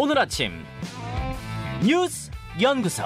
오늘 0.00 0.16
아침 0.16 0.52
뉴스 1.84 2.30
연구소. 2.62 3.02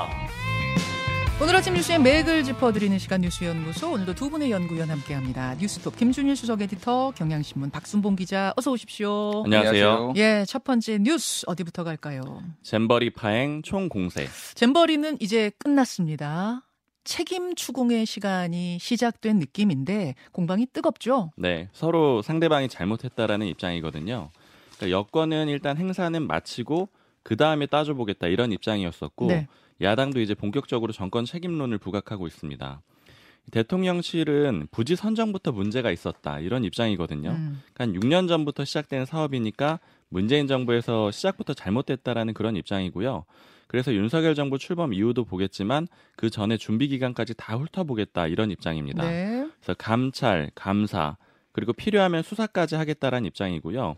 오늘 1.41 1.57
아침 1.57 1.73
뉴스의 1.73 1.99
맥을 1.99 2.45
짚어드리는 2.45 2.99
시간 2.99 3.23
뉴스연구소 3.23 3.93
오늘도 3.93 4.15
두 4.15 4.29
분의 4.29 4.51
연구위원 4.51 4.91
함께합니다. 4.91 5.55
뉴스톱 5.55 5.97
김준일 5.97 6.37
수석 6.37 6.61
에디터 6.61 7.12
경향신문 7.16 7.70
박순봉 7.70 8.16
기자 8.16 8.52
어서 8.59 8.73
오십시오. 8.73 9.43
안녕하세요. 9.45 10.12
예, 10.16 10.45
첫 10.47 10.65
번째 10.65 10.98
뉴스 10.98 11.47
어디부터 11.47 11.83
갈까요? 11.83 12.43
잼버리 12.62 13.09
파행 13.09 13.62
총 13.62 13.88
공세. 13.88 14.29
잼버리는 14.55 15.16
이제 15.19 15.51
끝났습니다. 15.59 16.61
책임 17.05 17.55
추궁의 17.55 18.05
시간이 18.05 18.79
시작된 18.79 19.38
느낌인데 19.38 20.15
공방이 20.30 20.66
뜨겁죠. 20.66 21.33
네, 21.38 21.70
서로 21.73 22.20
상대방이 22.20 22.69
잘못했다라는 22.69 23.47
입장이거든요. 23.47 24.29
그러니까 24.82 24.91
여권은 24.91 25.48
일단 25.48 25.77
행사는 25.77 26.27
마치고 26.27 26.88
그 27.22 27.36
다음에 27.36 27.66
따져보겠다 27.66 28.27
이런 28.27 28.50
입장이었었고 28.52 29.27
네. 29.27 29.46
야당도 29.80 30.20
이제 30.20 30.34
본격적으로 30.34 30.92
정권 30.92 31.24
책임론을 31.24 31.78
부각하고 31.78 32.27
있습니다. 32.27 32.82
대통령실은 33.50 34.68
부지 34.70 34.95
선정부터 34.95 35.52
문제가 35.52 35.91
있었다 35.91 36.38
이런 36.41 36.64
입장이거든요. 36.64 37.30
음. 37.30 37.62
그러니까 37.74 38.00
6년 38.00 38.28
전부터 38.28 38.64
시작된 38.64 39.05
사업이니까 39.05 39.80
문재인 40.08 40.46
정부에서 40.46 41.10
시작부터 41.10 41.55
잘못됐다라는 41.55 42.34
그런 42.34 42.56
입장이고요. 42.56 43.24
그래서 43.66 43.94
윤석열 43.94 44.34
정부 44.34 44.58
출범 44.58 44.92
이후도 44.92 45.24
보겠지만 45.24 45.88
그 46.16 46.28
전에 46.28 46.56
준비 46.56 46.88
기간까지 46.88 47.34
다 47.36 47.56
훑어보겠다 47.56 48.27
이런 48.27 48.50
입장입니다. 48.50 49.02
네. 49.02 49.48
그래서 49.60 49.74
감찰, 49.78 50.50
감사 50.55 51.16
그리고 51.52 51.72
필요하면 51.72 52.22
수사까지 52.22 52.74
하겠다라는 52.74 53.27
입장이고요. 53.27 53.96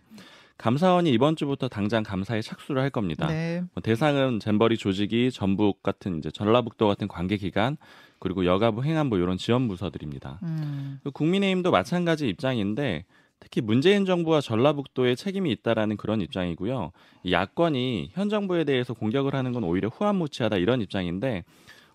감사원이 0.56 1.10
이번 1.10 1.36
주부터 1.36 1.68
당장 1.68 2.02
감사에 2.02 2.40
착수를 2.40 2.80
할 2.80 2.90
겁니다. 2.90 3.26
네. 3.26 3.62
뭐 3.74 3.82
대상은 3.82 4.40
잼버리 4.40 4.76
조직이 4.76 5.30
전북 5.32 5.82
같은 5.82 6.18
이제 6.18 6.30
전라북도 6.30 6.86
같은 6.86 7.08
관계 7.08 7.36
기관 7.36 7.76
그리고 8.18 8.46
여가부 8.46 8.84
행안부 8.84 9.18
이런 9.18 9.36
지원 9.36 9.68
부서들입니다. 9.68 10.38
음. 10.44 11.00
국민의힘도 11.12 11.70
마찬가지 11.70 12.28
입장인데 12.28 13.04
특히 13.40 13.60
문재인 13.60 14.06
정부와 14.06 14.40
전라북도에 14.40 15.16
책임이 15.16 15.50
있다라는 15.52 15.96
그런 15.96 16.20
입장이고요. 16.20 16.92
야권이 17.30 18.12
현 18.14 18.28
정부에 18.30 18.64
대해서 18.64 18.94
공격을 18.94 19.34
하는 19.34 19.52
건 19.52 19.64
오히려 19.64 19.88
후한무치하다 19.88 20.56
이런 20.56 20.80
입장인데 20.80 21.44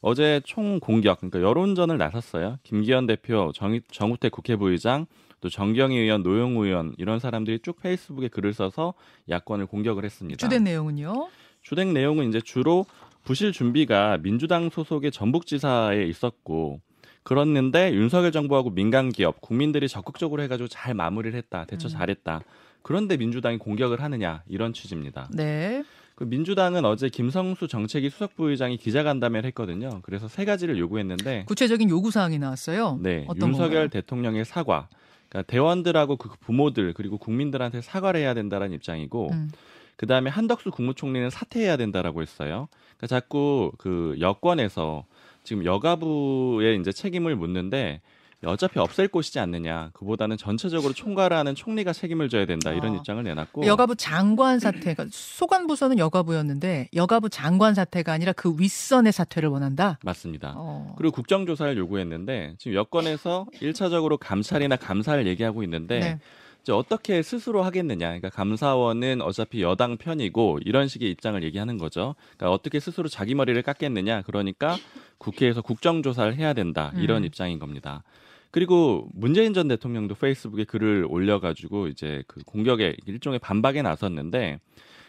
어제 0.02 0.42
총 0.46 0.80
공격 0.80 1.20
그러니까 1.20 1.42
여론전을 1.42 1.98
나섰어요. 1.98 2.58
김기현 2.64 3.08
대표, 3.08 3.52
정, 3.54 3.80
정우택 3.92 4.32
국회부의장, 4.32 5.08
또 5.42 5.50
정경희 5.50 5.98
의원, 5.98 6.24
노영우 6.24 6.66
의원 6.66 6.94
이런 6.98 7.20
사람들이 7.20 7.60
쭉 7.60 7.80
페이스북에 7.82 8.28
글을 8.28 8.54
써서 8.54 8.94
야권을 9.30 9.68
공격을 9.68 10.04
했습니다. 10.06 10.38
주된 10.38 10.64
내용은요? 10.64 11.30
주된 11.62 11.94
내용은 11.94 12.30
이제 12.30 12.42
주로 12.42 12.86
부실 13.24 13.52
준비가 13.52 14.18
민주당 14.18 14.70
소속의 14.70 15.12
전북지사에 15.12 16.04
있었고 16.06 16.82
그렇는데 17.24 17.94
윤석열 17.94 18.32
정부하고 18.32 18.72
민간 18.72 19.10
기업, 19.10 19.42
국민들이 19.42 19.88
적극적으로 19.88 20.42
해가지고 20.44 20.68
잘 20.68 20.94
마무리를 20.94 21.38
했다, 21.38 21.66
대처 21.66 21.88
음. 21.88 21.90
잘했다. 21.90 22.42
그런데 22.82 23.18
민주당이 23.18 23.58
공격을 23.58 24.02
하느냐 24.02 24.42
이런 24.48 24.74
취지입니다. 24.74 25.30
네. 25.34 25.84
그 26.16 26.24
민주당은 26.26 26.84
어제 26.84 27.08
김성수 27.08 27.68
정책위 27.68 28.10
수석부의장이 28.10 28.78
기자간담회를 28.78 29.48
했거든요. 29.50 30.02
그래서 30.02 30.28
세 30.28 30.44
가지를 30.44 30.78
요구했는데 30.78 31.46
구체적인 31.46 31.90
요구 31.90 32.12
사항이 32.12 32.40
나왔어요. 32.40 33.00
네, 33.02 33.26
윤석열 33.36 33.52
건가요? 33.52 33.88
대통령의 33.88 34.44
사과, 34.44 34.90
그러니까 35.30 35.52
대원들하고 35.52 36.18
그 36.18 36.30
부모들 36.40 36.94
그리고 36.94 37.18
국민들한테 37.18 37.82
사과를 37.82 38.20
해야 38.20 38.34
된다는 38.34 38.74
입장이고. 38.74 39.30
음. 39.32 39.52
그 40.00 40.08
다음에 40.08 40.30
한덕수 40.30 40.72
국무총리는 40.72 41.30
사퇴해야 41.30 41.76
된다라고 41.76 42.22
했어요. 42.22 42.70
그러니까 42.96 43.08
자꾸 43.08 43.74
그 43.78 44.16
여권에서 44.22 45.04
지금 45.44 45.66
여가부에 45.66 46.76
이제 46.76 46.94
책임을 46.94 47.36
묻는데 47.36 48.00
어차피 48.46 48.80
없앨 48.80 49.10
곳이지 49.10 49.40
않느냐. 49.40 49.90
그보다는 49.94 50.38
전체적으로 50.38 50.94
총괄하는 50.94 51.56
총리가 51.56 51.92
책임을 51.92 52.30
져야 52.30 52.46
된다. 52.46 52.72
이런 52.72 52.94
아. 52.94 52.98
입장을 52.98 53.22
내놨고. 53.22 53.66
여가부 53.66 53.96
장관 53.96 54.60
사태가 54.60 55.08
소관 55.12 55.68
부서는 55.68 55.98
여가부였는데 56.00 56.90
여가부 56.96 57.30
장관 57.30 57.74
사태가 57.74 58.14
아니라 58.14 58.32
그 58.32 58.56
윗선의 58.58 59.12
사퇴를 59.12 59.50
원한다. 59.50 60.00
맞습니다. 60.04 60.54
어. 60.56 60.96
그리고 60.98 61.16
국정조사를 61.16 61.78
요구했는데 61.78 62.56
지금 62.58 62.76
여권에서 62.76 63.48
1차적으로 63.62 64.18
감찰이나 64.18 64.78
감사를 64.78 65.28
얘기하고 65.28 65.64
있는데 65.64 66.00
네. 66.00 66.20
이제 66.62 66.72
어떻게 66.72 67.22
스스로 67.22 67.64
하겠느냐. 67.64 68.08
그러니까 68.08 68.30
감사원은 68.30 69.22
어차피 69.22 69.62
여당 69.62 69.98
편이고 69.98 70.60
이런 70.66 70.88
식의 70.88 71.10
입장을 71.12 71.42
얘기하는 71.44 71.78
거죠. 71.78 72.16
그러니까 72.38 72.54
어떻게 72.54 72.80
스스로 72.80 73.10
자기 73.10 73.36
머리를 73.36 73.62
깎겠느냐. 73.64 74.22
그러니까 74.24 74.78
국회에서 75.18 75.62
국정조사를 75.62 76.36
해야 76.36 76.54
된다. 76.54 76.92
이런 76.96 77.24
음. 77.24 77.26
입장인 77.26 77.60
겁니다. 77.60 78.04
그리고 78.52 79.08
문재인 79.14 79.54
전 79.54 79.68
대통령도 79.68 80.16
페이스북에 80.16 80.64
글을 80.64 81.06
올려가지고 81.08 81.88
이제 81.88 82.24
그 82.28 82.42
공격에 82.44 82.96
일종의 83.06 83.40
반박에 83.40 83.82
나섰는데 83.82 84.60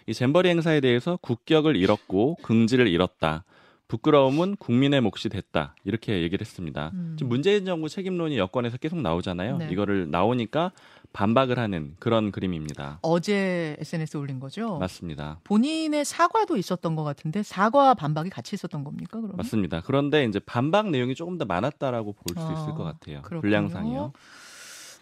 이 0.06 0.15
잼버리 0.15 0.49
행사에 0.49 0.81
대해서 0.81 1.17
국격을 1.23 1.77
잃었고 1.77 2.37
긍지를 2.43 2.89
잃었다. 2.89 3.45
부끄러움은 3.91 4.55
국민의 4.56 5.01
몫이 5.01 5.28
됐다. 5.28 5.75
이렇게 5.84 6.23
얘기를 6.23 6.47
했습니다. 6.47 6.93
음. 6.95 7.17
지금 7.19 7.28
문재인 7.28 7.65
정부 7.65 7.89
책임론이 7.89 8.39
여권에서 8.39 8.77
계속 8.78 9.01
나오잖아요. 9.03 9.59
네. 9.59 9.69
이거를 9.73 10.09
나오니까 10.11 10.71
반박을 11.12 11.59
하는 11.59 11.97
그런 11.99 12.31
그림입니다. 12.31 13.00
어제 13.03 13.77
SNS 13.81 14.17
에 14.17 14.21
올린 14.21 14.39
거죠? 14.39 14.79
맞습니다. 14.79 15.41
본인의 15.43 16.05
사과도 16.05 16.56
있었던 16.56 16.95
것 16.95 17.03
같은데 17.03 17.43
사과 17.43 17.95
반박이 17.95 18.31
같이 18.31 18.55
있었던 18.55 18.84
겁니까? 18.84 19.19
그러면? 19.19 19.37
맞습니다. 19.37 19.83
그런데 19.84 20.25
이제 20.25 20.39
반박 20.39 20.91
내용이 20.91 21.17
조금 21.17 21.37
더 21.37 21.45
많았다라고 21.45 22.12
볼수 22.12 22.49
아, 22.49 22.53
있을 22.53 22.75
것 22.77 22.84
같아요. 22.84 23.23
그렇군요. 23.23 23.41
분량상이요. 23.41 24.12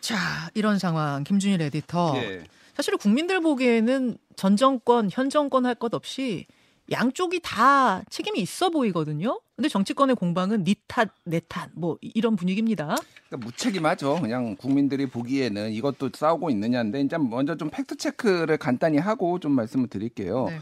자, 0.01 0.17
이런 0.55 0.79
상황 0.79 1.25
김준일 1.25 1.61
에디터. 1.61 2.15
예. 2.17 2.45
사실 2.75 2.97
국민들 2.97 3.41
보기에는 3.43 4.17
전 4.37 4.57
정권, 4.57 5.11
현 5.13 5.29
정권 5.29 5.67
할 5.67 5.75
것 5.75 5.93
없이 5.93 6.47
양쪽이 6.91 7.41
다 7.43 8.03
책임이 8.11 8.41
있어 8.41 8.71
보이거든요. 8.71 9.41
근데 9.57 9.69
정치권의 9.69 10.17
공방은 10.17 10.65
니 10.65 10.75
탓, 10.87 11.11
내 11.25 11.41
탓, 11.47 11.71
뭐 11.75 11.99
이런 12.01 12.37
분위기입니다. 12.37 12.97
그러니까 13.29 13.47
무책임하죠. 13.47 14.21
그냥 14.21 14.57
국민들이 14.57 15.07
보기에는 15.07 15.73
이것도 15.73 16.11
싸우고 16.15 16.51
있느냐인데 16.51 17.01
이제 17.01 17.19
먼저 17.19 17.57
좀 17.57 17.69
fact 17.71 17.97
check를 17.97 18.57
간단히 18.57 18.99
하고 18.99 19.39
좀 19.39 19.53
말씀을 19.53 19.89
드릴게요. 19.89 20.47
네. 20.49 20.59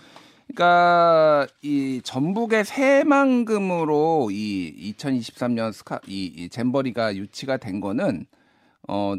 그러니까 0.47 1.47
이 1.63 2.01
전북의 2.03 2.65
새만금으로 2.65 4.29
이 4.31 4.95
2023년 4.97 5.73
스카 5.73 6.01
이, 6.07 6.27
이 6.27 6.49
잼버리가 6.49 7.17
유치가 7.17 7.57
된 7.57 7.81
거는 7.81 8.27
어 8.89 9.15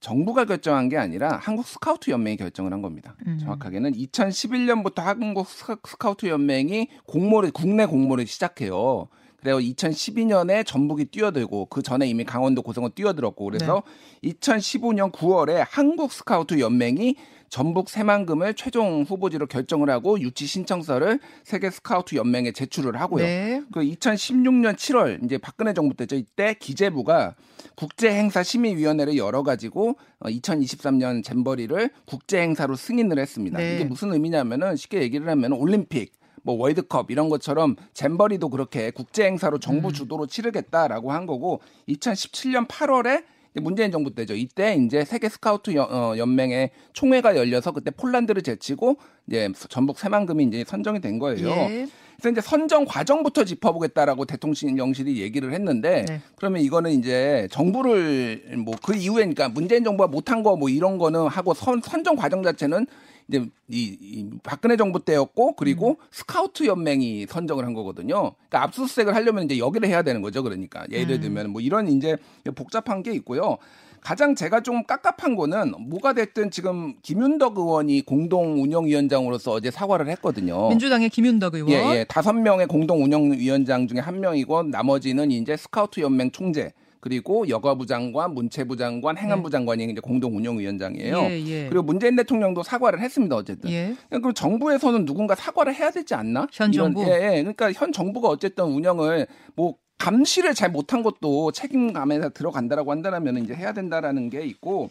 정부가 0.00 0.46
결정한 0.46 0.88
게 0.88 0.96
아니라 0.96 1.38
한국 1.42 1.66
스카우트 1.66 2.10
연맹이 2.10 2.38
결정을 2.38 2.72
한 2.72 2.80
겁니다. 2.80 3.14
음. 3.26 3.38
정확하게는 3.38 3.92
2011년부터 3.92 5.02
한국 5.02 5.46
스카우트 5.48 6.26
연맹이 6.26 6.88
공모를 7.06 7.50
국내 7.52 7.84
공모를 7.84 8.26
시작해요. 8.26 9.08
그래서 9.40 9.58
2012년에 9.58 10.66
전북이 10.66 11.06
뛰어들고 11.06 11.66
그 11.66 11.82
전에 11.82 12.06
이미 12.06 12.24
강원도 12.24 12.62
고성은 12.62 12.90
뛰어들었고 12.94 13.44
그래서 13.44 13.82
네. 14.22 14.30
2015년 14.32 15.12
9월에 15.12 15.64
한국 15.68 16.12
스카우트 16.12 16.60
연맹이 16.60 17.16
전북 17.48 17.90
새만금을 17.90 18.54
최종 18.54 19.02
후보지로 19.02 19.46
결정을 19.46 19.90
하고 19.90 20.20
유치 20.20 20.46
신청서를 20.46 21.18
세계 21.42 21.70
스카우트 21.70 22.14
연맹에 22.14 22.52
제출을 22.52 23.00
하고요. 23.00 23.24
네. 23.24 23.62
그 23.72 23.80
2016년 23.80 24.76
7월 24.76 25.24
이제 25.24 25.36
박근혜 25.36 25.74
정부 25.74 25.94
때죠. 25.94 26.16
이때 26.16 26.54
기재부가 26.54 27.34
국제 27.80 28.12
행사 28.12 28.42
심의위원회를 28.42 29.16
열어 29.16 29.42
가지고 29.42 29.96
2023년 30.20 31.20
어, 31.20 31.22
잼버리를 31.22 31.88
국제 32.04 32.42
행사로 32.42 32.76
승인을 32.76 33.18
했습니다. 33.18 33.56
네. 33.56 33.76
이게 33.76 33.84
무슨 33.84 34.12
의미냐면은 34.12 34.76
쉽게 34.76 35.00
얘기를 35.00 35.26
하면 35.26 35.54
올림픽 35.54 36.12
뭐 36.42 36.56
월드컵 36.56 37.10
이런 37.10 37.30
것처럼 37.30 37.76
잼버리도 37.94 38.50
그렇게 38.50 38.90
국제 38.90 39.24
행사로 39.24 39.58
정부 39.60 39.88
음. 39.88 39.92
주도로 39.94 40.26
치르겠다라고 40.26 41.10
한 41.10 41.24
거고 41.24 41.62
2017년 41.88 42.68
8월에 42.68 43.24
문재인 43.62 43.90
정부 43.90 44.14
때죠. 44.14 44.34
이때 44.34 44.74
이제 44.74 45.06
세계 45.06 45.30
스카우트 45.30 45.74
어, 45.78 46.18
연맹의 46.18 46.72
총회가 46.92 47.34
열려서 47.34 47.72
그때 47.72 47.90
폴란드를 47.90 48.42
제치고 48.42 48.98
이제 49.26 49.50
전북 49.70 49.98
새만금이 49.98 50.44
이제 50.44 50.64
선정이 50.66 51.00
된 51.00 51.18
거예요. 51.18 51.48
예. 51.48 51.88
그래서 52.20 52.30
이제 52.30 52.40
선정 52.40 52.84
과정부터 52.84 53.44
짚어보겠다라고 53.44 54.24
대통령실이 54.26 55.20
얘기를 55.20 55.52
했는데 55.52 56.04
네. 56.06 56.20
그러면 56.36 56.60
이거는 56.62 56.92
이제 56.92 57.48
정부를 57.50 58.58
뭐 58.64 58.74
그 58.82 58.94
이후에 58.94 59.22
그러니까 59.22 59.48
문재인 59.48 59.84
정부가 59.84 60.08
못한 60.08 60.42
거 60.42 60.50
뭐 60.56 60.68
이런 60.68 60.98
거는 60.98 61.26
하고 61.28 61.54
선, 61.54 61.80
선정 61.82 62.16
과정 62.16 62.42
자체는 62.42 62.86
이제 63.28 63.46
이, 63.68 63.96
이 64.00 64.30
박근혜 64.42 64.76
정부 64.76 65.04
때였고 65.04 65.54
그리고 65.54 65.90
음. 65.90 66.06
스카우트 66.10 66.66
연맹이 66.66 67.26
선정을 67.28 67.64
한 67.64 67.72
거거든요. 67.72 68.32
그러니까 68.48 68.64
압수수색을 68.64 69.14
하려면 69.14 69.44
이제 69.44 69.58
여기를 69.58 69.88
해야 69.88 70.02
되는 70.02 70.20
거죠. 70.20 70.42
그러니까 70.42 70.84
예를 70.90 71.16
음. 71.16 71.20
들면 71.20 71.50
뭐 71.50 71.60
이런 71.60 71.88
이제 71.88 72.16
복잡한 72.54 73.02
게 73.02 73.12
있고요. 73.12 73.56
가장 74.00 74.34
제가 74.34 74.62
좀 74.62 74.82
깝깝한 74.84 75.36
거는 75.36 75.74
뭐가 75.88 76.12
됐든 76.12 76.50
지금 76.50 76.94
김윤덕 77.02 77.58
의원이 77.58 78.02
공동 78.02 78.62
운영위원장으로서 78.62 79.52
어제 79.52 79.70
사과를 79.70 80.08
했거든요. 80.08 80.68
민주당의 80.68 81.10
김윤덕 81.10 81.54
의원. 81.54 81.70
예, 81.70 81.98
예. 81.98 82.04
다섯 82.08 82.32
명의 82.32 82.66
공동 82.66 83.02
운영위원장 83.04 83.86
중에 83.86 83.98
한 83.98 84.20
명이고 84.20 84.64
나머지는 84.64 85.30
이제 85.30 85.56
스카우트 85.56 86.00
연맹 86.00 86.30
총재 86.30 86.72
그리고 87.00 87.48
여가부 87.48 87.86
장관, 87.86 88.34
문체부 88.34 88.76
장관, 88.76 89.16
행안부 89.16 89.48
네. 89.48 89.52
장관이 89.52 89.84
이제 89.84 90.00
공동 90.00 90.36
운영위원장이에요. 90.36 91.18
예, 91.18 91.40
예. 91.46 91.68
그리고 91.68 91.82
문재인 91.82 92.14
대통령도 92.14 92.62
사과를 92.62 93.00
했습니다 93.00 93.36
어쨌든. 93.36 93.70
예. 93.70 93.94
그럼 94.10 94.34
정부에서는 94.34 95.06
누군가 95.06 95.34
사과를 95.34 95.74
해야 95.74 95.90
되지 95.90 96.14
않나? 96.14 96.46
현 96.52 96.70
정부. 96.72 97.02
예, 97.02 97.36
예. 97.36 97.42
그러니까 97.42 97.72
현 97.72 97.90
정부가 97.90 98.28
어쨌든 98.28 98.66
운영을 98.66 99.26
뭐 99.56 99.76
감시를 100.00 100.54
잘 100.54 100.70
못한 100.70 101.02
것도 101.02 101.52
책임감에 101.52 102.30
들어간다라고 102.30 102.90
한다면 102.90 103.36
이제 103.36 103.54
해야 103.54 103.72
된다라는 103.72 104.30
게 104.30 104.42
있고 104.44 104.90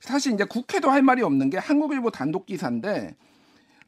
사실 0.00 0.32
이제 0.32 0.44
국회도 0.44 0.88
할 0.90 1.02
말이 1.02 1.22
없는 1.22 1.50
게 1.50 1.58
한국일보 1.58 2.10
단독 2.12 2.46
기사인데 2.46 3.16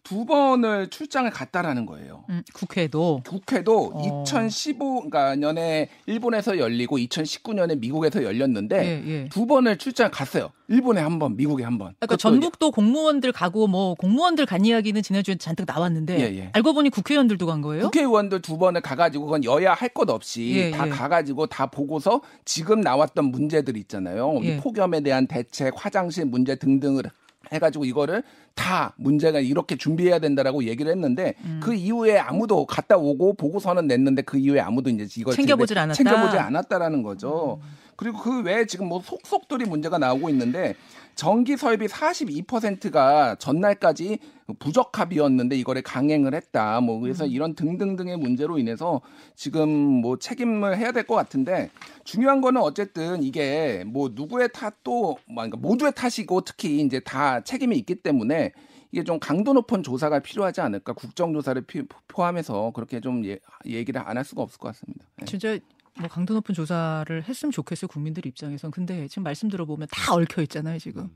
두 0.02 0.24
번을 0.24 0.88
출장을 0.88 1.30
갔다라는 1.30 1.86
거예요. 1.86 2.24
음, 2.30 2.42
국회도 2.54 3.22
국회도 3.26 3.92
어. 3.94 4.22
2015 4.24 4.94
그러니까 5.10 5.34
년에 5.36 5.88
일본에서 6.06 6.58
열리고 6.58 6.98
2019년에 6.98 7.78
미국에서 7.78 8.22
열렸는데 8.24 8.76
예, 8.84 9.10
예. 9.10 9.28
두 9.28 9.46
번을 9.46 9.78
출장 9.78 10.10
갔어요. 10.10 10.50
일본에 10.68 11.00
한 11.00 11.18
번, 11.18 11.36
미국에 11.36 11.64
한 11.64 11.78
번. 11.78 11.94
그러니까 11.98 12.16
전국도 12.16 12.70
공무원들 12.70 13.32
가고 13.32 13.66
뭐 13.66 13.94
공무원들 13.94 14.46
간 14.46 14.64
이야기는 14.64 15.02
지난주에 15.02 15.34
잔뜩 15.36 15.64
나왔는데 15.66 16.18
예, 16.20 16.38
예. 16.38 16.50
알고 16.52 16.72
보니 16.74 16.90
국회의원들도 16.90 17.44
간 17.46 17.60
거예요? 17.60 17.84
국회의원들 17.84 18.40
두 18.42 18.56
번을 18.58 18.80
가가지고 18.80 19.26
그건 19.26 19.44
여야 19.44 19.74
할 19.74 19.90
것 19.90 20.08
없이 20.08 20.52
예, 20.54 20.70
다 20.70 20.86
예. 20.86 20.90
가가지고 20.90 21.48
다 21.48 21.66
보고서 21.66 22.20
지금 22.44 22.80
나왔던 22.80 23.24
문제들 23.26 23.76
있잖아요. 23.76 24.38
이 24.42 24.56
폭염에 24.58 25.00
대한 25.00 25.26
대책, 25.26 25.74
화장실 25.76 26.26
문제 26.26 26.54
등등을 26.54 27.02
해가지고 27.52 27.84
이거를 27.84 28.22
다 28.54 28.94
문제가 28.96 29.40
이렇게 29.40 29.76
준비해야 29.76 30.18
된다라고 30.18 30.64
얘기를 30.64 30.90
했는데 30.90 31.34
음. 31.44 31.60
그 31.62 31.74
이후에 31.74 32.18
아무도 32.18 32.64
갔다 32.66 32.96
오고 32.96 33.34
보고서는 33.34 33.86
냈는데 33.86 34.22
그 34.22 34.38
이후에 34.38 34.60
아무도 34.60 34.90
이제 34.90 35.06
이걸 35.16 35.34
챙겨보질 35.34 35.78
않았다. 35.78 35.94
챙겨보지 35.94 36.38
않았다라는 36.38 37.02
거죠. 37.02 37.60
음. 37.62 37.79
그리고 38.00 38.18
그 38.18 38.42
외에 38.42 38.64
지금 38.64 38.88
뭐 38.88 39.02
속속들이 39.04 39.66
문제가 39.66 39.98
나오고 39.98 40.30
있는데 40.30 40.74
전기 41.16 41.58
설비 41.58 41.86
42%가 41.86 43.34
전날까지 43.34 44.18
부적합이었는데 44.58 45.54
이거를 45.56 45.82
강행을 45.82 46.32
했다. 46.34 46.80
뭐 46.80 46.98
그래서 46.98 47.24
음. 47.26 47.30
이런 47.30 47.54
등등등의 47.54 48.16
문제로 48.16 48.56
인해서 48.58 49.02
지금 49.36 49.68
뭐 49.68 50.18
책임을 50.18 50.78
해야 50.78 50.92
될 50.92 51.04
것 51.04 51.14
같은데 51.14 51.68
중요한 52.04 52.40
거는 52.40 52.62
어쨌든 52.62 53.22
이게 53.22 53.84
뭐 53.86 54.10
누구의 54.14 54.48
탓도 54.50 55.18
뭐 55.26 55.34
그러니까 55.34 55.58
모두의 55.58 55.92
탓이고 55.94 56.40
특히 56.40 56.80
이제 56.80 57.00
다 57.00 57.42
책임이 57.42 57.76
있기 57.76 57.96
때문에 57.96 58.52
이게 58.92 59.04
좀 59.04 59.20
강도 59.20 59.52
높은 59.52 59.82
조사가 59.82 60.20
필요하지 60.20 60.62
않을까 60.62 60.94
국정조사를 60.94 61.64
포함해서 62.08 62.72
그렇게 62.74 63.00
좀 63.00 63.26
예, 63.26 63.38
얘기를 63.66 64.00
안 64.00 64.16
할 64.16 64.24
수가 64.24 64.40
없을 64.40 64.58
것 64.58 64.68
같습니다. 64.68 65.04
네. 65.18 65.26
진짜 65.26 65.58
뭐 65.98 66.08
강도 66.08 66.34
높은 66.34 66.54
조사를 66.54 67.22
했으면 67.24 67.52
좋겠어요 67.52 67.88
국민들 67.88 68.26
입장에선 68.26 68.70
근데 68.70 69.08
지금 69.08 69.22
말씀 69.24 69.48
들어보면 69.48 69.88
다 69.90 70.14
얽혀 70.14 70.42
있잖아요 70.42 70.78
지금. 70.78 71.10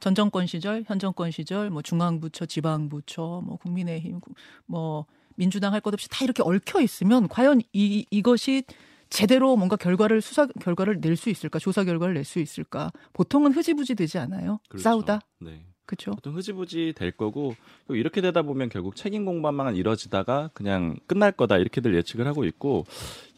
전 0.00 0.14
정권 0.14 0.46
시절 0.46 0.84
현 0.86 0.98
정권 0.98 1.30
시절 1.30 1.70
뭐 1.70 1.80
중앙부처 1.82 2.46
지방부처 2.46 3.42
뭐 3.44 3.56
국민의힘 3.56 4.20
뭐 4.66 5.06
민주당 5.36 5.72
할 5.72 5.80
것 5.80 5.92
없이 5.94 6.08
다 6.10 6.24
이렇게 6.24 6.42
얽혀 6.42 6.80
있으면 6.80 7.28
과연 7.28 7.60
이 7.72 8.04
이것이 8.10 8.64
제대로 9.08 9.56
뭔가 9.56 9.76
결과를 9.76 10.20
수사 10.20 10.46
결과를 10.46 10.98
낼 11.00 11.16
수 11.16 11.30
있을까 11.30 11.58
조사 11.58 11.84
결과를 11.84 12.14
낼 12.14 12.24
수 12.24 12.40
있을까? 12.40 12.90
보통은 13.12 13.52
흐지부지 13.52 13.94
되지 13.94 14.18
않아요? 14.18 14.58
그렇죠. 14.68 14.82
싸우다? 14.82 15.20
네. 15.40 15.64
그렇죠. 15.86 16.10
보통 16.10 16.36
흐지부지 16.36 16.94
될 16.96 17.12
거고 17.12 17.54
이렇게 17.88 18.20
되다 18.20 18.42
보면 18.42 18.68
결국 18.68 18.96
책임 18.96 19.24
공방만 19.24 19.76
이뤄지다가 19.76 20.50
그냥 20.52 20.96
끝날 21.06 21.32
거다 21.32 21.58
이렇게들 21.58 21.94
예측을 21.94 22.26
하고 22.26 22.44
있고 22.44 22.84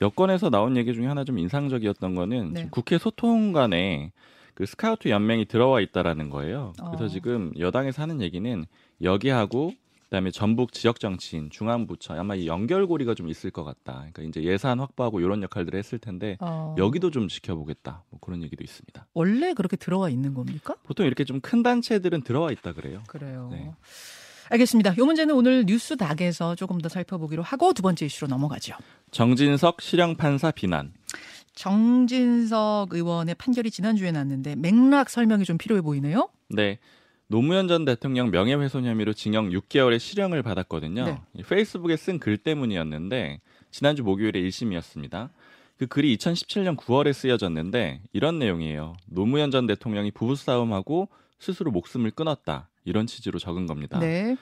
여권에서 0.00 0.50
나온 0.50 0.76
얘기 0.76 0.94
중에 0.94 1.06
하나 1.06 1.24
좀 1.24 1.38
인상적이었던 1.38 2.14
거는 2.14 2.52
네. 2.54 2.68
국회 2.70 2.98
소통관에 2.98 4.12
그 4.54 4.66
스카우트 4.66 5.08
연맹이 5.08 5.44
들어와 5.44 5.80
있다라는 5.80 6.30
거예요. 6.30 6.72
그래서 6.76 7.04
어. 7.04 7.08
지금 7.08 7.52
여당에서 7.58 8.02
하는 8.02 8.20
얘기는 8.20 8.64
여기하고 9.02 9.72
그다음에 10.08 10.30
전북 10.30 10.72
지역 10.72 11.00
정치인, 11.00 11.50
중앙부처 11.50 12.14
아마 12.14 12.34
이 12.34 12.46
연결고리가 12.46 13.14
좀 13.14 13.28
있을 13.28 13.50
것 13.50 13.62
같다. 13.64 14.06
그러니까 14.12 14.22
이제 14.22 14.42
예산 14.42 14.80
확보하고 14.80 15.20
이런 15.20 15.42
역할들을 15.42 15.78
했을 15.78 15.98
텐데 15.98 16.36
어. 16.40 16.74
여기도 16.78 17.10
좀 17.10 17.28
지켜보겠다. 17.28 18.04
뭐 18.08 18.18
그런 18.20 18.42
얘기도 18.42 18.64
있습니다. 18.64 19.06
원래 19.12 19.52
그렇게 19.52 19.76
들어와 19.76 20.08
있는 20.08 20.32
겁니까? 20.34 20.74
보통 20.84 21.06
이렇게 21.06 21.24
좀 21.24 21.40
큰 21.40 21.62
단체들은 21.62 22.22
들어와 22.22 22.50
있다 22.52 22.72
그래요. 22.72 23.02
그래요. 23.06 23.48
네. 23.52 23.70
알겠습니다. 24.50 24.94
이 24.98 25.00
문제는 25.02 25.34
오늘 25.34 25.64
뉴스 25.66 25.96
닥에서 25.96 26.54
조금 26.54 26.78
더 26.78 26.88
살펴보기로 26.88 27.42
하고 27.42 27.72
두 27.74 27.82
번째 27.82 28.06
이슈로 28.06 28.28
넘어가죠. 28.28 28.74
정진석 29.10 29.82
실형 29.82 30.16
판사 30.16 30.50
비난. 30.50 30.92
정진석 31.54 32.94
의원의 32.94 33.34
판결이 33.34 33.70
지난주에 33.70 34.10
났는데 34.12 34.56
맥락 34.56 35.10
설명이 35.10 35.44
좀 35.44 35.58
필요해 35.58 35.82
보이네요. 35.82 36.28
네. 36.48 36.78
노무현 37.28 37.68
전 37.68 37.84
대통령 37.84 38.30
명예훼손 38.30 38.86
혐의로 38.86 39.12
징역 39.12 39.46
6개월의 39.46 39.98
실형을 39.98 40.42
받았거든요. 40.42 41.04
네. 41.04 41.42
페이스북에 41.46 41.96
쓴 41.96 42.18
글 42.18 42.38
때문이었는데 42.38 43.40
지난주 43.70 44.02
목요일에 44.02 44.40
1심이었습니다. 44.40 45.28
그 45.76 45.86
글이 45.86 46.16
2017년 46.16 46.76
9월에 46.76 47.12
쓰여졌는데 47.12 48.00
이런 48.12 48.38
내용이에요. 48.38 48.96
노무현 49.06 49.50
전 49.50 49.66
대통령이 49.66 50.10
부부싸움하고 50.10 51.08
스스로 51.38 51.70
목숨을 51.70 52.10
끊었다. 52.12 52.68
이런 52.84 53.06
취지로 53.06 53.38
적은 53.38 53.66
겁니다. 53.66 53.98
네. 53.98 54.36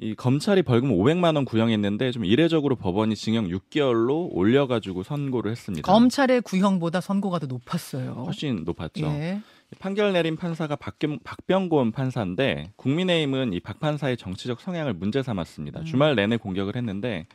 이 0.00 0.14
검찰이 0.14 0.62
벌금 0.62 0.90
500만 0.90 1.36
원 1.36 1.44
구형했는데 1.44 2.12
좀 2.12 2.24
이례적으로 2.24 2.76
법원이 2.76 3.16
징역 3.16 3.46
6개월로 3.46 4.28
올려가지고 4.32 5.02
선고를 5.04 5.52
했습니다. 5.52 5.90
검찰의 5.90 6.42
구형보다 6.42 7.00
선고가 7.00 7.38
더 7.38 7.46
높았어요. 7.46 8.24
훨씬 8.26 8.64
높았죠. 8.64 9.06
예. 9.06 9.40
판결 9.78 10.12
내린 10.12 10.36
판사가 10.36 10.76
박병, 10.76 11.18
박병곤 11.24 11.92
판사인데 11.92 12.72
국민의힘은 12.76 13.52
이 13.52 13.60
박 13.60 13.78
판사의 13.80 14.16
정치적 14.16 14.60
성향을 14.60 14.94
문제 14.94 15.22
삼았습니다. 15.22 15.80
음. 15.80 15.84
주말 15.84 16.14
내내 16.14 16.36
공격을 16.38 16.74
했는데 16.76 17.26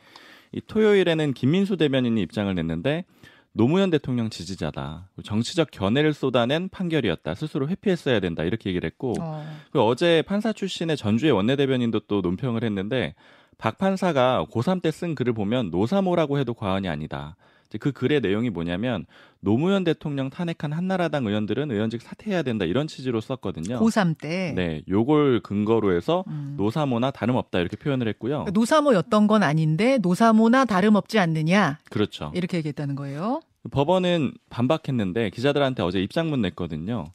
이 0.52 0.60
토요일에는 0.66 1.32
김민수 1.32 1.76
대변인이 1.76 2.20
입장을 2.22 2.52
냈는데 2.54 3.04
노무현 3.52 3.90
대통령 3.90 4.30
지지자다. 4.30 5.10
정치적 5.22 5.70
견해를 5.70 6.12
쏟아낸 6.12 6.68
판결이었다. 6.68 7.36
스스로 7.36 7.68
회피했어야 7.68 8.18
된다. 8.18 8.42
이렇게 8.42 8.68
얘기를 8.70 8.84
했고 8.84 9.14
어. 9.20 9.46
그리고 9.70 9.86
어제 9.86 10.22
판사 10.26 10.52
출신의 10.52 10.96
전주의 10.96 11.30
원내대변인도 11.30 12.00
또 12.08 12.20
논평을 12.20 12.64
했는데 12.64 13.14
박 13.58 13.78
판사가 13.78 14.44
고3 14.50 14.82
때 14.82 14.90
쓴 14.90 15.14
글을 15.14 15.34
보면 15.34 15.70
노사모라고 15.70 16.40
해도 16.40 16.52
과언이 16.52 16.88
아니다. 16.88 17.36
그 17.80 17.92
글의 17.92 18.20
내용이 18.20 18.50
뭐냐면 18.50 19.06
노무현 19.40 19.84
대통령 19.84 20.30
탄핵한 20.30 20.72
한나라당 20.72 21.26
의원들은 21.26 21.70
의원직 21.70 22.02
사퇴해야 22.02 22.42
된다 22.42 22.64
이런 22.64 22.86
취지로 22.86 23.20
썼거든요. 23.20 23.78
고3 23.78 24.16
때. 24.18 24.52
네, 24.56 24.82
요걸 24.88 25.40
근거로 25.40 25.94
해서 25.94 26.24
음. 26.28 26.54
노사모나 26.56 27.10
다름없다 27.10 27.58
이렇게 27.60 27.76
표현을 27.76 28.08
했고요. 28.08 28.44
그러니까 28.44 28.52
노사모였던 28.52 29.26
건 29.26 29.42
아닌데 29.42 29.98
노사모나 29.98 30.64
다름없지 30.64 31.18
않느냐. 31.18 31.78
그렇죠. 31.90 32.32
이렇게 32.34 32.56
얘기했다는 32.58 32.94
거예요. 32.94 33.40
법원은 33.70 34.32
반박했는데 34.50 35.30
기자들한테 35.30 35.82
어제 35.82 36.00
입장문 36.00 36.40
냈거든요. 36.42 37.06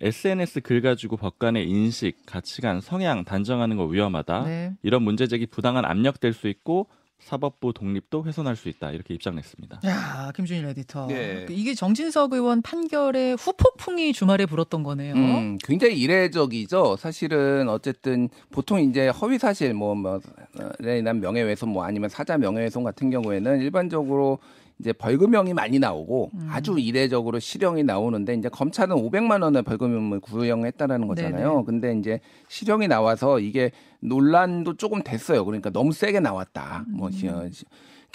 SNS 0.00 0.60
글 0.62 0.80
가지고 0.80 1.16
법관의 1.16 1.68
인식, 1.68 2.26
가치관, 2.26 2.80
성향 2.80 3.24
단정하는 3.24 3.76
거 3.76 3.84
위험하다. 3.84 4.44
네. 4.44 4.72
이런 4.82 5.02
문제 5.02 5.26
제기 5.26 5.46
부당한 5.46 5.84
압력될 5.84 6.32
수 6.32 6.48
있고 6.48 6.88
사법부 7.18 7.72
독립도 7.72 8.24
훼손할 8.24 8.54
수 8.54 8.68
있다 8.68 8.90
이렇게 8.90 9.14
입장 9.14 9.34
냈습니다. 9.36 9.80
야 9.86 10.32
김준일 10.34 10.66
에디터 10.66 11.06
네. 11.06 11.46
이게 11.48 11.74
정진석 11.74 12.32
의원 12.34 12.60
판결에 12.60 13.32
후폭풍이 13.32 14.12
주말에 14.12 14.46
불었던 14.46 14.82
거네요. 14.82 15.14
음, 15.14 15.58
굉장히 15.64 15.98
이례적이죠. 15.98 16.96
사실은 16.96 17.68
어쨌든 17.68 18.28
보통 18.50 18.80
이제 18.80 19.08
허위 19.08 19.38
사실 19.38 19.72
뭐뭐 19.72 19.94
뭐, 19.94 20.20
난 20.80 21.20
명예훼손 21.20 21.70
뭐 21.70 21.84
아니면 21.84 22.10
사자 22.10 22.36
명예훼손 22.36 22.84
같은 22.84 23.10
경우에는 23.10 23.60
일반적으로 23.60 24.38
이제 24.80 24.92
벌금형이 24.92 25.54
많이 25.54 25.78
나오고 25.78 26.30
음. 26.34 26.48
아주 26.50 26.78
이례적으로 26.78 27.38
실형이 27.38 27.84
나오는데 27.84 28.34
이제 28.34 28.48
검찰은 28.48 28.96
500만 28.96 29.42
원의 29.42 29.62
벌금형을 29.62 30.20
구형했다라는 30.20 31.06
거잖아요. 31.06 31.50
네네. 31.50 31.64
근데 31.64 31.96
이제 31.98 32.20
실형이 32.48 32.88
나와서 32.88 33.38
이게 33.38 33.70
논란도 34.00 34.76
조금 34.76 35.02
됐어요. 35.02 35.44
그러니까 35.44 35.70
너무 35.70 35.92
세게 35.92 36.20
나왔다. 36.20 36.84
뭐 36.88 37.08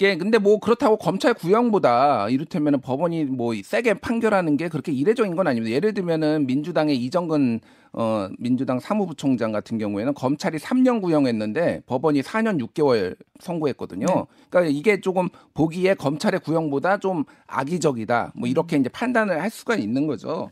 게 0.00 0.16
근데 0.16 0.38
뭐 0.38 0.58
그렇다고 0.58 0.96
검찰 0.96 1.34
구형보다 1.34 2.30
이를테면 2.30 2.80
법원이 2.80 3.24
뭐 3.26 3.52
세게 3.62 3.94
판결하는 3.94 4.56
게 4.56 4.68
그렇게 4.68 4.92
이례적인 4.92 5.36
건 5.36 5.46
아닙니다. 5.46 5.74
예를 5.74 5.92
들면은 5.92 6.46
민주당의 6.46 6.96
이정근 6.96 7.60
어 7.92 8.28
민주당 8.38 8.80
사무부총장 8.80 9.52
같은 9.52 9.76
경우에는 9.76 10.14
검찰이 10.14 10.58
3년 10.58 11.02
구형했는데 11.02 11.82
법원이 11.86 12.22
4년 12.22 12.64
6개월 12.66 13.16
선고했거든요. 13.40 14.06
네. 14.06 14.24
그러니까 14.48 14.72
이게 14.72 15.00
조금 15.00 15.28
보기에 15.54 15.94
검찰의 15.94 16.40
구형보다 16.40 16.98
좀 16.98 17.24
악의적이다. 17.46 18.32
뭐 18.36 18.48
이렇게 18.48 18.76
이제 18.76 18.88
판단을 18.88 19.42
할 19.42 19.50
수가 19.50 19.74
있는 19.74 20.06
거죠. 20.06 20.50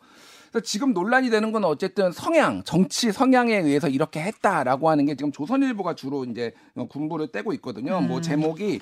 그래서 0.50 0.64
지금 0.64 0.92
논란이 0.92 1.30
되는 1.30 1.52
건 1.52 1.64
어쨌든 1.64 2.10
성향, 2.10 2.62
정치 2.64 3.12
성향에 3.12 3.54
의해서 3.54 3.88
이렇게 3.88 4.20
했다라고 4.20 4.88
하는 4.88 5.06
게 5.06 5.14
지금 5.14 5.30
조선일보가 5.30 5.94
주로 5.94 6.24
이제 6.24 6.52
군부를 6.88 7.28
떼고 7.28 7.52
있거든요. 7.54 7.92
뭐 7.92 8.00
음. 8.00 8.08
뭐 8.08 8.20
제목이 8.20 8.80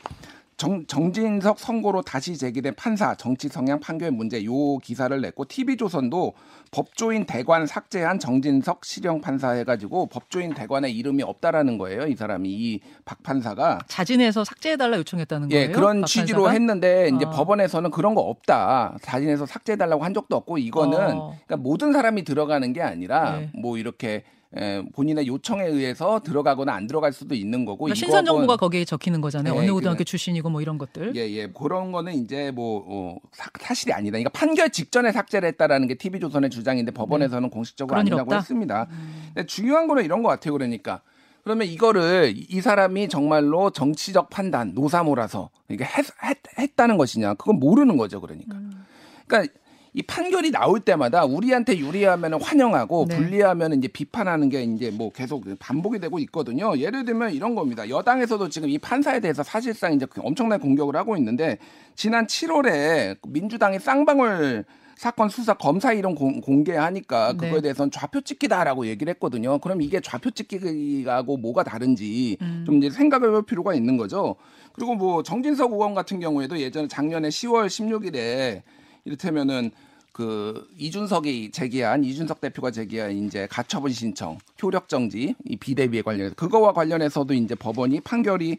정, 0.56 0.86
정진석 0.86 1.58
선고로 1.58 2.00
다시 2.02 2.36
제기된 2.38 2.74
판사 2.76 3.14
정치 3.14 3.48
성향 3.48 3.78
판결 3.78 4.10
문제 4.10 4.42
요 4.44 4.78
기사를 4.78 5.20
냈고 5.20 5.44
TV조선도 5.44 6.32
법조인 6.70 7.26
대관 7.26 7.66
삭제한 7.66 8.18
정진석 8.18 8.84
실형 8.84 9.20
판사 9.20 9.50
해가지고 9.50 10.06
법조인 10.06 10.54
대관에 10.54 10.90
이름이 10.90 11.22
없다라는 11.22 11.78
거예요. 11.78 12.06
이 12.06 12.16
사람이 12.16 12.48
이 12.50 12.80
박 13.04 13.22
판사가 13.22 13.78
자진해서 13.86 14.44
삭제해달라 14.44 14.96
요청했다는 14.98 15.48
거예요. 15.48 15.62
예, 15.62 15.68
그런 15.68 16.04
취지로 16.04 16.50
했는데 16.50 17.08
이제 17.14 17.24
아. 17.24 17.30
법원에서는 17.30 17.90
그런 17.90 18.14
거 18.14 18.20
없다. 18.22 18.96
자진해서 19.02 19.46
삭제해달라고 19.46 20.04
한 20.04 20.12
적도 20.12 20.36
없고 20.36 20.58
이거는 20.58 20.98
어. 20.98 21.36
그러니까 21.46 21.56
모든 21.56 21.92
사람이 21.92 22.24
들어가는 22.24 22.72
게 22.72 22.82
아니라 22.82 23.38
네. 23.38 23.50
뭐 23.54 23.78
이렇게 23.78 24.24
에, 24.56 24.82
본인의 24.94 25.26
요청에 25.26 25.64
의해서 25.64 26.20
들어가거나 26.20 26.72
안 26.72 26.86
들어갈 26.86 27.12
수도 27.12 27.34
있는 27.34 27.64
거고 27.64 27.84
그러니까 27.84 27.94
신선 27.94 28.24
정보가 28.24 28.56
거기에 28.56 28.84
적히는 28.84 29.20
거잖아요. 29.20 29.52
네, 29.52 29.60
어느 29.60 29.70
고등학교 29.72 29.98
그, 29.98 30.04
출신이고 30.04 30.48
뭐 30.48 30.62
이런 30.62 30.78
것들. 30.78 31.14
예, 31.14 31.20
예. 31.30 31.46
그런 31.48 31.92
거는 31.92 32.14
이제 32.14 32.50
뭐 32.50 32.84
어, 32.86 33.16
사, 33.32 33.74
실이 33.74 33.92
아니다. 33.92 34.12
그러니까 34.12 34.30
판결 34.30 34.70
직전에 34.70 35.12
삭제를 35.12 35.48
했다라는 35.48 35.88
게 35.88 35.94
TV조선의 35.94 36.50
주장인데 36.50 36.92
법원에서는 36.92 37.48
네. 37.48 37.52
공식적으로 37.52 37.98
아니라고 37.98 38.34
했습니다. 38.34 38.86
음. 38.90 39.30
근데 39.34 39.46
중요한 39.46 39.86
거는 39.86 40.04
이런 40.04 40.22
것 40.22 40.30
같아요. 40.30 40.52
그러니까 40.54 41.02
그러면 41.44 41.68
이거를 41.68 42.34
이 42.36 42.60
사람이 42.60 43.08
정말로 43.08 43.70
정치적 43.70 44.30
판단 44.30 44.72
노사모라서 44.74 45.50
이게 45.68 45.84
했, 45.84 46.06
했, 46.24 46.38
했 46.58 46.74
다는 46.74 46.96
것이냐? 46.96 47.34
그건 47.34 47.60
모르는 47.60 47.96
거죠. 47.96 48.20
그러니까. 48.20 48.56
음. 48.56 48.84
그러니까 49.26 49.52
이 49.96 50.02
판결이 50.02 50.50
나올 50.50 50.80
때마다 50.80 51.24
우리한테 51.24 51.78
유리하면 51.78 52.42
환영하고 52.42 53.06
네. 53.08 53.16
불리하면 53.16 53.72
이제 53.72 53.88
비판하는 53.88 54.50
게 54.50 54.62
이제 54.62 54.90
뭐 54.90 55.10
계속 55.10 55.44
반복이 55.58 56.00
되고 56.00 56.18
있거든요. 56.18 56.76
예를 56.76 57.06
들면 57.06 57.32
이런 57.32 57.54
겁니다. 57.54 57.88
여당에서도 57.88 58.50
지금 58.50 58.68
이 58.68 58.76
판사에 58.76 59.20
대해서 59.20 59.42
사실상 59.42 59.94
이제 59.94 60.06
엄청난 60.18 60.60
공격을 60.60 60.94
하고 60.96 61.16
있는데 61.16 61.56
지난 61.94 62.26
7월에 62.26 63.16
민주당이 63.26 63.78
쌍방울 63.78 64.66
사건 64.96 65.30
수사 65.30 65.54
검사 65.54 65.94
이름 65.94 66.14
공, 66.14 66.62
개하니까 66.62 67.32
네. 67.32 67.38
그거에 67.38 67.62
대해서는 67.62 67.90
좌표 67.90 68.20
찍기다라고 68.20 68.86
얘기를 68.88 69.10
했거든요. 69.14 69.58
그럼 69.60 69.80
이게 69.80 70.00
좌표 70.00 70.32
찍기하고 70.32 71.38
뭐가 71.38 71.64
다른지 71.64 72.36
음. 72.42 72.64
좀 72.66 72.76
이제 72.76 72.90
생각을 72.90 73.28
해볼 73.28 73.46
필요가 73.46 73.72
있는 73.72 73.96
거죠. 73.96 74.36
그리고 74.74 74.94
뭐 74.94 75.22
정진석 75.22 75.72
의원 75.72 75.94
같은 75.94 76.20
경우에도 76.20 76.58
예전에 76.58 76.86
작년에 76.86 77.28
10월 77.28 77.66
16일에 77.66 78.62
이를테면은 79.06 79.70
그 80.16 80.66
이준석이 80.78 81.50
제기한 81.50 82.02
이준석 82.02 82.40
대표가 82.40 82.70
제기한 82.70 83.12
이제 83.12 83.46
가처분 83.50 83.92
신청 83.92 84.38
효력 84.62 84.88
정지 84.88 85.34
이 85.44 85.56
비대위에 85.56 86.00
관련해서 86.00 86.34
그거와 86.36 86.72
관련해서도 86.72 87.34
이제 87.34 87.54
법원이 87.54 88.00
판결이 88.00 88.56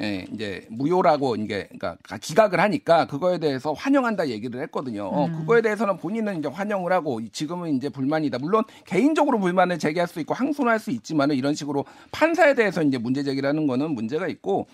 예, 0.00 0.24
이제 0.32 0.64
무효라고 0.70 1.34
이게 1.34 1.66
그러니까 1.72 1.96
기각을 2.18 2.60
하니까 2.60 3.08
그거에 3.08 3.38
대해서 3.38 3.72
환영한다 3.72 4.28
얘기를 4.28 4.62
했거든요. 4.62 5.26
음. 5.26 5.32
그거에 5.40 5.62
대해서는 5.62 5.96
본인은 5.96 6.38
이제 6.38 6.48
환영을 6.48 6.92
하고 6.92 7.20
지금은 7.32 7.74
이제 7.74 7.88
불만이다. 7.88 8.38
물론 8.38 8.62
개인적으로 8.84 9.40
불만을 9.40 9.80
제기할 9.80 10.06
수 10.06 10.20
있고 10.20 10.34
항소할 10.34 10.78
수 10.78 10.92
있지만은 10.92 11.34
이런 11.34 11.56
식으로 11.56 11.86
판사에 12.12 12.54
대해서 12.54 12.84
이제 12.84 12.98
문제 12.98 13.24
제기를 13.24 13.48
하는 13.48 13.66
거는 13.66 13.96
문제가 13.96 14.28
있고 14.28 14.68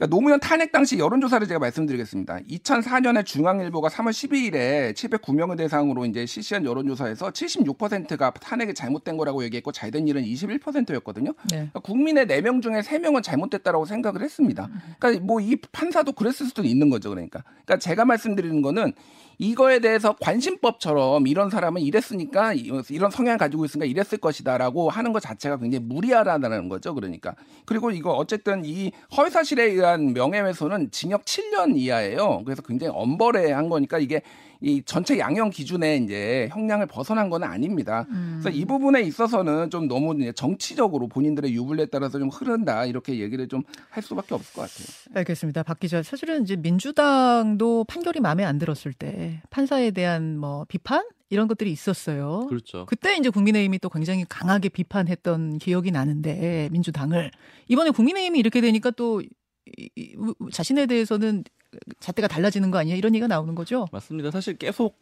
그러니까 0.00 0.06
노무현 0.16 0.40
탄핵 0.40 0.72
당시 0.72 0.98
여론조사를 0.98 1.46
제가 1.46 1.60
말씀드리겠습니다. 1.60 2.38
2004년에 2.48 3.26
중앙일보가 3.26 3.90
3월 3.90 4.10
12일에 4.10 4.94
709명을 4.94 5.58
대상으로 5.58 6.06
이제 6.06 6.24
실시한 6.24 6.64
여론조사에서 6.64 7.30
76%가 7.30 8.30
탄핵이 8.30 8.72
잘못된 8.72 9.18
거라고 9.18 9.44
얘기했고 9.44 9.72
잘된 9.72 10.08
일은 10.08 10.22
21%였거든요. 10.22 11.34
네. 11.50 11.56
그러니까 11.56 11.80
국민의 11.80 12.26
4명 12.26 12.62
중에 12.62 12.80
3명은 12.80 13.22
잘못됐다라고 13.22 13.84
생각을 13.84 14.22
했습니다. 14.22 14.70
그러니까 14.98 15.24
뭐 15.24 15.40
이 15.40 15.56
판사도 15.72 16.12
그랬을 16.12 16.46
수도 16.46 16.62
있는 16.62 16.90
거죠. 16.90 17.10
그러니까. 17.10 17.42
그러니까 17.64 17.78
제가 17.78 18.04
말씀드리는 18.04 18.62
거는 18.62 18.92
이거에 19.42 19.78
대해서 19.78 20.14
관심법처럼 20.20 21.26
이런 21.26 21.48
사람은 21.48 21.80
이랬으니까 21.80 22.52
이런 22.52 23.10
성향을 23.10 23.38
가지고 23.38 23.64
있으니까 23.64 23.86
이랬을 23.86 24.18
것이다라고 24.20 24.90
하는 24.90 25.14
것 25.14 25.20
자체가 25.20 25.56
굉장히 25.56 25.82
무리하다는 25.86 26.68
거죠. 26.68 26.94
그러니까 26.94 27.34
그리고 27.64 27.90
이거 27.90 28.12
어쨌든 28.12 28.66
이 28.66 28.92
허위 29.16 29.30
사실에 29.30 29.64
의한 29.64 30.12
명예훼손은 30.12 30.90
징역 30.90 31.24
7년 31.24 31.74
이하예요. 31.74 32.42
그래서 32.44 32.60
굉장히 32.60 32.92
엄벌해한 32.94 33.70
거니까 33.70 33.98
이게 33.98 34.20
이 34.60 34.82
전체 34.84 35.18
양형 35.18 35.50
기준에 35.50 35.96
이제 35.96 36.48
형량을 36.50 36.86
벗어난 36.86 37.30
건 37.30 37.42
아닙니다. 37.44 38.06
음. 38.10 38.40
그래서 38.40 38.56
이 38.56 38.64
부분에 38.64 39.00
있어서는 39.02 39.70
좀 39.70 39.88
너무 39.88 40.32
정치적으로 40.34 41.08
본인들의 41.08 41.54
유불리에 41.54 41.86
따라서 41.86 42.18
좀 42.18 42.28
흐른다 42.28 42.84
이렇게 42.84 43.18
얘기를 43.20 43.48
좀 43.48 43.62
할 43.90 44.02
수밖에 44.02 44.34
없을 44.34 44.54
것 44.54 44.62
같아요. 44.62 44.86
알겠습니다. 45.14 45.62
박 45.62 45.78
기자. 45.80 46.02
사실은 46.02 46.42
이제 46.42 46.56
민주당도 46.56 47.84
판결이 47.84 48.20
마음에 48.20 48.44
안 48.44 48.58
들었을 48.58 48.92
때 48.92 49.42
판사에 49.50 49.90
대한 49.90 50.38
뭐 50.38 50.64
비판 50.68 51.02
이런 51.28 51.46
것들이 51.48 51.70
있었어요. 51.70 52.46
그렇죠. 52.48 52.86
그때 52.86 53.16
이제 53.16 53.30
국민의힘이 53.30 53.78
또 53.78 53.88
굉장히 53.88 54.24
강하게 54.28 54.68
비판했던 54.68 55.58
기억이 55.58 55.90
나는데 55.90 56.68
민주당을 56.72 57.30
이번에 57.68 57.90
국민의힘이 57.90 58.38
이렇게 58.38 58.60
되니까 58.60 58.90
또 58.90 59.22
자신에 60.52 60.86
대해서는 60.86 61.44
잣대가 62.00 62.26
달라지는 62.26 62.70
거 62.72 62.78
아니야 62.78 62.96
이런 62.96 63.14
얘기가 63.14 63.28
나오는 63.28 63.54
거죠. 63.54 63.86
맞습니다. 63.92 64.30
사실 64.32 64.56
계속 64.56 64.98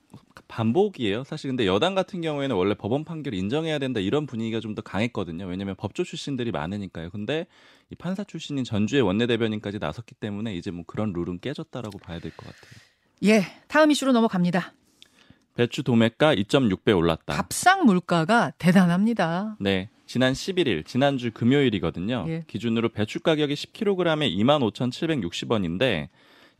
반복이에요. 0.48 1.24
사실 1.24 1.48
근데 1.48 1.66
여당 1.66 1.94
같은 1.94 2.20
경우에는 2.20 2.54
원래 2.56 2.74
법원 2.74 3.04
판결 3.04 3.32
인정해야 3.34 3.78
된다 3.78 4.00
이런 4.00 4.26
분위기가 4.26 4.60
좀 4.60 4.74
더 4.74 4.82
강했거든요. 4.82 5.46
왜냐하면 5.46 5.74
법조 5.76 6.04
출신들이 6.04 6.50
많으니까요. 6.50 7.08
근데 7.10 7.46
이 7.90 7.94
판사 7.94 8.22
출신인 8.22 8.64
전주의 8.64 9.00
원내대변인까지 9.02 9.78
나섰기 9.78 10.14
때문에 10.16 10.54
이제 10.54 10.70
뭐 10.70 10.84
그런 10.86 11.12
룰은 11.14 11.40
깨졌다라고 11.40 11.98
봐야 11.98 12.18
될 12.20 12.30
것 12.36 12.44
같아요. 12.46 12.70
예, 13.24 13.42
다음 13.66 13.90
이슈로 13.90 14.12
넘어갑니다. 14.12 14.74
배추 15.54 15.82
도매가 15.82 16.34
2.6배 16.36 16.96
올랐다. 16.96 17.34
밥상 17.34 17.84
물가가 17.86 18.52
대단합니다. 18.58 19.56
네. 19.58 19.88
지난 20.08 20.32
11일, 20.32 20.86
지난주 20.86 21.30
금요일이거든요. 21.32 22.24
예. 22.28 22.42
기준으로 22.46 22.88
배추 22.88 23.20
가격이 23.20 23.52
10kg에 23.54 24.34
25,760원인데 24.36 26.08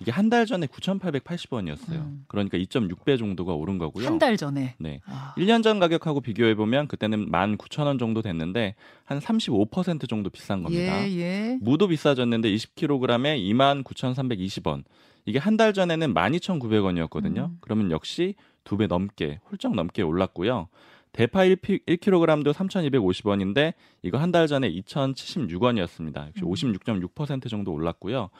이게 0.01 0.13
한 0.13 0.29
달 0.31 0.47
전에 0.47 0.67
9,880원이었어요. 0.67 1.93
음. 1.95 2.25
그러니까 2.29 2.57
2.6배 2.59 3.19
정도가 3.19 3.55
오른 3.55 3.79
거고요. 3.79 4.07
한 4.07 4.19
달 4.19 4.37
전에. 4.37 4.75
네. 4.79 5.01
아. 5.07 5.35
1년 5.39 5.63
전 5.65 5.81
가격하고 5.81 6.21
비교해 6.21 6.55
보면 6.55 6.87
그때는 6.87 7.31
19,000원 7.33 7.99
정도 7.99 8.21
됐는데 8.23 8.75
한 9.05 9.19
35% 9.19 10.09
정도 10.09 10.31
비싼 10.31 10.63
겁니다. 10.63 11.09
예, 11.09 11.17
예. 11.19 11.59
무도 11.63 11.89
비싸졌는데 11.89 12.49
20kg에 12.55 13.53
29,320원. 13.55 14.85
이게 15.25 15.39
한 15.39 15.57
달 15.57 15.73
전에는 15.73 16.15
12,900원이었거든요. 16.15 17.47
음. 17.47 17.57
그러면 17.61 17.91
역시 17.91 18.35
두 18.65 18.77
배 18.77 18.87
넘게 18.87 19.41
훌쩍 19.47 19.75
넘게 19.75 20.03
올랐고요. 20.03 20.69
대파 21.13 21.45
1, 21.45 21.57
1kg도 21.57 22.53
3,250원인데 22.53 23.75
이거 24.03 24.19
한 24.19 24.33
달 24.33 24.47
전에 24.47 24.71
2,076원이었습니다. 24.71 26.27
역시 26.29 26.43
56.6% 26.43 27.31
음. 27.33 27.41
정도 27.49 27.73
올랐고요. 27.73 28.31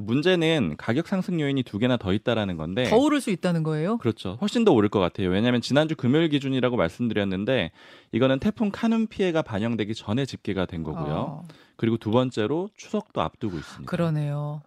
문제는 0.00 0.74
가격 0.76 1.06
상승 1.06 1.40
요인이 1.40 1.62
두 1.62 1.78
개나 1.78 1.96
더 1.96 2.12
있다라는 2.12 2.56
건데 2.56 2.84
더 2.84 2.96
오를 2.96 3.20
수 3.20 3.30
있다는 3.30 3.62
거예요? 3.62 3.98
그렇죠. 3.98 4.38
훨씬 4.40 4.64
더 4.64 4.72
오를 4.72 4.88
것 4.88 4.98
같아요. 4.98 5.28
왜냐하면 5.28 5.60
지난주 5.60 5.94
금요일 5.94 6.28
기준이라고 6.30 6.76
말씀드렸는데 6.76 7.70
이거는 8.12 8.40
태풍 8.40 8.70
카눈 8.72 9.06
피해가 9.06 9.42
반영되기 9.42 9.94
전에 9.94 10.26
집계가 10.26 10.66
된 10.66 10.82
거고요. 10.82 11.14
어. 11.14 11.48
그리고 11.76 11.96
두 11.96 12.10
번째로 12.10 12.70
추석도 12.76 13.20
앞두고 13.20 13.56
있습니다. 13.56 13.88
그러네요. 13.88 14.62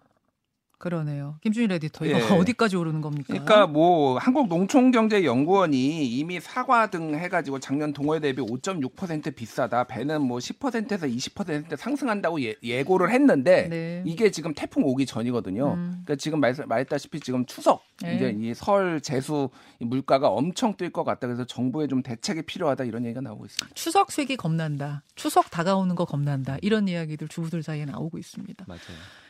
그러네요. 0.78 1.36
김준일 1.42 1.72
에디터 1.72 2.06
이거 2.06 2.18
예. 2.18 2.22
어디까지 2.38 2.76
오르는 2.76 3.00
겁니까? 3.00 3.26
그러니까 3.28 3.66
뭐 3.66 4.16
한국농촌경제연구원이 4.18 6.06
이미 6.06 6.40
사과 6.40 6.88
등 6.90 7.14
해가지고 7.14 7.58
작년 7.60 7.92
동월 7.92 8.20
대비 8.20 8.40
5.6% 8.42 9.34
비싸다. 9.34 9.84
배는 9.84 10.22
뭐 10.22 10.38
10%에서 10.38 11.06
20% 11.06 11.76
상승한다고 11.76 12.38
예, 12.62 12.84
고를 12.84 13.10
했는데 13.10 13.68
네. 13.68 14.02
이게 14.06 14.30
지금 14.30 14.54
태풍 14.54 14.84
오기 14.84 15.06
전이거든요. 15.06 15.74
음. 15.74 15.90
그러니까 16.04 16.16
지금 16.16 16.40
말, 16.40 16.54
말했다시피 16.66 17.20
지금 17.20 17.44
추석 17.46 17.82
네. 18.02 18.16
이제 18.16 18.34
이 18.38 18.54
설 18.54 19.00
재수 19.00 19.50
물가가 19.80 20.28
엄청 20.28 20.74
뛸 20.74 20.90
것 20.90 21.04
같다. 21.04 21.26
그래서 21.26 21.44
정부에 21.44 21.86
좀 21.86 22.02
대책이 22.02 22.42
필요하다 22.42 22.84
이런 22.84 23.04
얘기가 23.04 23.20
나오고 23.20 23.44
있습니다. 23.46 23.74
추석 23.74 24.10
세기 24.12 24.36
겁난다. 24.36 25.02
추석 25.14 25.50
다가오는 25.50 25.94
거 25.94 26.04
겁난다. 26.04 26.56
이런 26.62 26.88
이야기들 26.88 27.28
주부들 27.28 27.62
사이에 27.62 27.84
나오고 27.84 28.18
있습니다. 28.18 28.64
맞아요. 28.66 28.80